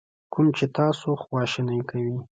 [0.33, 2.17] کوم چې تاسو خواشینی کوي.